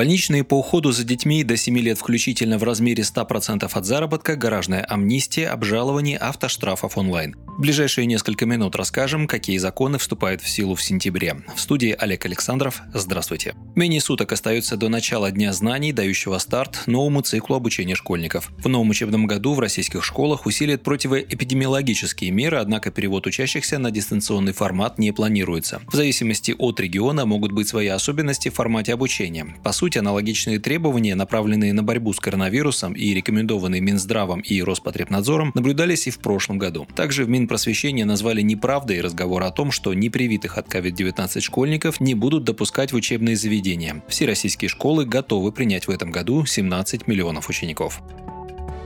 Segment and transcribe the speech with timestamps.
[0.00, 4.82] Больничные по уходу за детьми до 7 лет включительно в размере 100% от заработка, гаражная
[4.82, 7.36] амнистия, обжалование автоштрафов онлайн.
[7.60, 11.42] В ближайшие несколько минут расскажем, какие законы вступают в силу в сентябре.
[11.54, 12.80] В студии Олег Александров.
[12.94, 13.54] Здравствуйте.
[13.74, 18.50] Менее суток остается до начала Дня знаний, дающего старт новому циклу обучения школьников.
[18.64, 24.54] В новом учебном году в российских школах усилят противоэпидемиологические меры, однако перевод учащихся на дистанционный
[24.54, 25.82] формат не планируется.
[25.86, 29.54] В зависимости от региона могут быть свои особенности в формате обучения.
[29.62, 36.06] По сути, аналогичные требования, направленные на борьбу с коронавирусом и рекомендованные Минздравом и Роспотребнадзором, наблюдались
[36.06, 36.88] и в прошлом году.
[36.96, 42.14] Также в Мин просвещения назвали неправдой разговор о том, что непривитых от COVID-19 школьников не
[42.14, 44.04] будут допускать в учебные заведения.
[44.06, 48.02] Все российские школы готовы принять в этом году 17 миллионов учеников.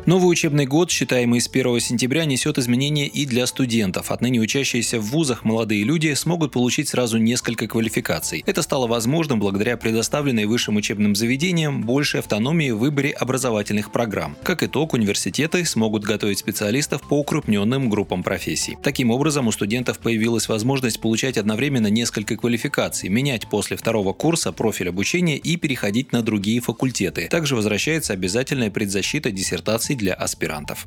[0.07, 4.11] Новый учебный год, считаемый с 1 сентября, несет изменения и для студентов.
[4.11, 8.45] Отныне учащиеся в вузах молодые люди смогут получить сразу несколько квалификаций.
[8.45, 14.37] Это стало возможным благодаря предоставленной высшим учебным заведениям большей автономии в выборе образовательных программ.
[14.43, 18.77] Как итог, университеты смогут готовить специалистов по укрупненным группам профессий.
[18.83, 24.91] Таким образом, у студентов появилась возможность получать одновременно несколько квалификаций, менять после второго курса профиль
[24.91, 27.27] обучения и переходить на другие факультеты.
[27.31, 30.87] Также возвращается обязательная предзащита диссертации для аспирантов.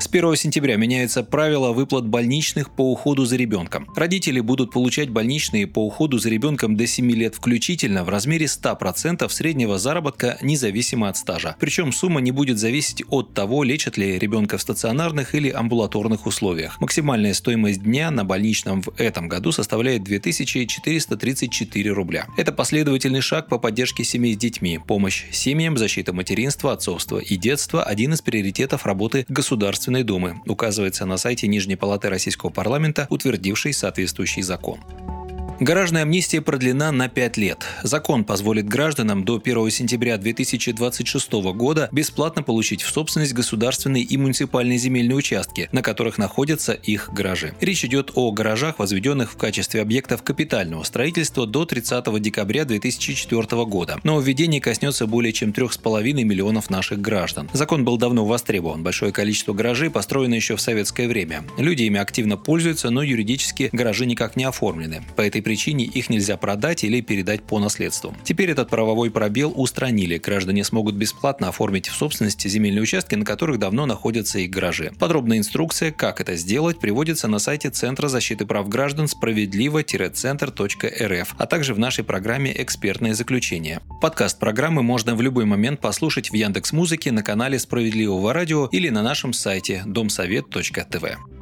[0.00, 3.88] С 1 сентября меняются правила выплат больничных по уходу за ребенком.
[3.96, 9.28] Родители будут получать больничные по уходу за ребенком до 7 лет включительно в размере 100%
[9.28, 11.56] среднего заработка независимо от стажа.
[11.58, 16.80] Причем сумма не будет зависеть от того, лечат ли ребенка в стационарных или амбулаторных условиях.
[16.80, 22.28] Максимальная стоимость дня на больничном в этом году составляет 2434 рубля.
[22.36, 27.82] Это последовательный шаг по поддержке семей с детьми, помощь семьям, защита материнства, отцовства и детства–
[27.88, 33.72] один из приоритетов работы государства Государственной Думы, указывается на сайте Нижней Палаты Российского парламента, утвердившей
[33.72, 34.80] соответствующий закон.
[35.60, 37.64] Гаражная амнистия продлена на 5 лет.
[37.82, 44.78] Закон позволит гражданам до 1 сентября 2026 года бесплатно получить в собственность государственные и муниципальные
[44.78, 47.54] земельные участки, на которых находятся их гаражи.
[47.60, 53.98] Речь идет о гаражах, возведенных в качестве объектов капитального строительства до 30 декабря 2004 года.
[54.04, 57.50] Но введение коснется более чем 3,5 миллионов наших граждан.
[57.52, 58.84] Закон был давно востребован.
[58.84, 61.42] Большое количество гаражей построено еще в советское время.
[61.58, 65.02] Люди ими активно пользуются, но юридически гаражи никак не оформлены.
[65.16, 68.14] По этой причине их нельзя продать или передать по наследству.
[68.22, 70.18] Теперь этот правовой пробел устранили.
[70.18, 74.92] Граждане смогут бесплатно оформить в собственности земельные участки, на которых давно находятся их гаражи.
[74.98, 81.72] Подробная инструкция, как это сделать, приводится на сайте Центра защиты прав граждан справедливо-центр.рф, а также
[81.72, 83.80] в нашей программе «Экспертное заключение».
[84.02, 88.90] Подкаст программы можно в любой момент послушать в Яндекс Музыке на канале Справедливого радио или
[88.90, 91.37] на нашем сайте домсовет.тв.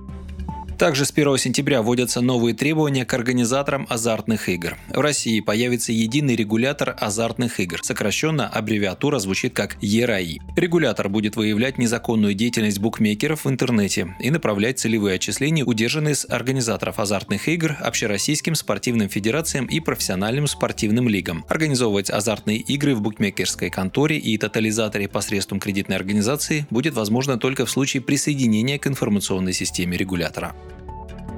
[0.79, 4.77] Также с 1 сентября вводятся новые требования к организаторам азартных игр.
[4.89, 7.81] В России появится единый регулятор азартных игр.
[7.83, 10.39] Сокращенно аббревиатура звучит как ЕРАИ.
[10.55, 16.99] Регулятор будет выявлять незаконную деятельность букмекеров в интернете и направлять целевые отчисления, удержанные с организаторов
[16.99, 21.47] азартных игр, общероссийским спортивным федерациям и профессиональным спортивным лигам.
[21.49, 27.71] Организовывать азартные игры в букмекерской конторе и тотализаторе посредством кредитной организации будет возможно только в
[27.71, 30.55] случае присоединения к информационной системе регулятора.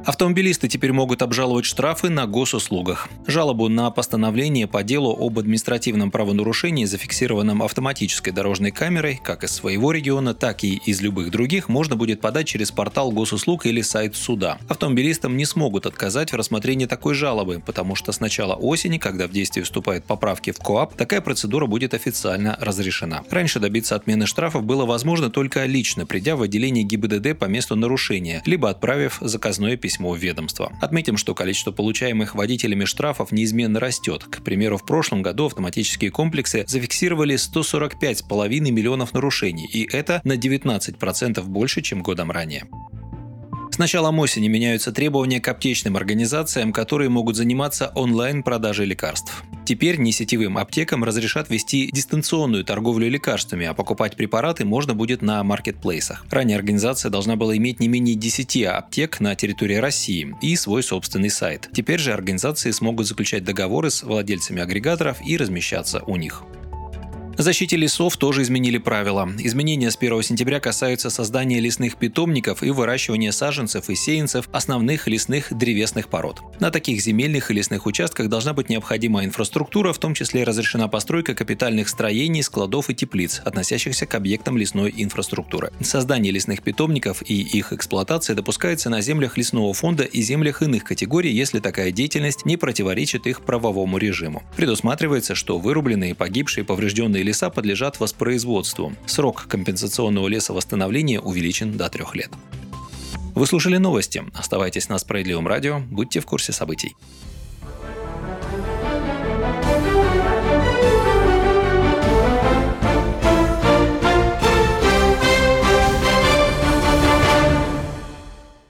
[0.08, 3.10] Автомобилисты теперь могут обжаловать штрафы на госуслугах.
[3.26, 9.92] Жалобу на постановление по делу об административном правонарушении, зафиксированном автоматической дорожной камерой, как из своего
[9.92, 14.56] региона, так и из любых других, можно будет подать через портал госуслуг или сайт суда.
[14.66, 19.30] Автомобилистам не смогут отказать в рассмотрении такой жалобы, потому что с начала осени, когда в
[19.30, 23.24] действие вступают поправки в КОАП, такая процедура будет официально разрешена.
[23.28, 28.42] Раньше добиться отмены штрафов было возможно только лично, придя в отделение ГИБДД по месту нарушения,
[28.46, 30.72] либо отправив заказное письмо письмо в ведомство.
[30.80, 34.24] Отметим, что количество получаемых водителями штрафов неизменно растет.
[34.24, 41.42] К примеру, в прошлом году автоматические комплексы зафиксировали 145,5 миллионов нарушений, и это на 19%
[41.42, 42.68] больше, чем годом ранее.
[43.78, 49.44] С началом осени меняются требования к аптечным организациям, которые могут заниматься онлайн-продажей лекарств.
[49.64, 56.26] Теперь несетевым аптекам разрешат вести дистанционную торговлю лекарствами, а покупать препараты можно будет на маркетплейсах.
[56.28, 61.30] Ранее организация должна была иметь не менее 10 аптек на территории России и свой собственный
[61.30, 61.70] сайт.
[61.72, 66.42] Теперь же организации смогут заключать договоры с владельцами агрегаторов и размещаться у них.
[67.40, 69.30] Защите лесов тоже изменили правила.
[69.38, 75.56] Изменения с 1 сентября касаются создания лесных питомников и выращивания саженцев и сеянцев основных лесных
[75.56, 76.40] древесных пород.
[76.58, 81.36] На таких земельных и лесных участках должна быть необходимая инфраструктура, в том числе разрешена постройка
[81.36, 85.70] капитальных строений, складов и теплиц, относящихся к объектам лесной инфраструктуры.
[85.80, 91.30] Создание лесных питомников и их эксплуатация допускается на землях лесного фонда и землях иных категорий,
[91.30, 94.42] если такая деятельность не противоречит их правовому режиму.
[94.56, 98.92] Предусматривается, что вырубленные, погибшие, поврежденные леса подлежат воспроизводству.
[99.06, 102.30] Срок компенсационного лесовосстановления увеличен до трех лет.
[103.34, 104.24] Вы слушали новости.
[104.34, 106.96] Оставайтесь на Справедливом радио, будьте в курсе событий.